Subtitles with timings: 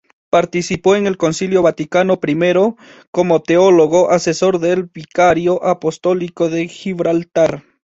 [0.31, 2.75] Participó en el Concilio Vaticano I
[3.11, 7.61] como teólogo asesor del vicario apostólico de Gibraltar.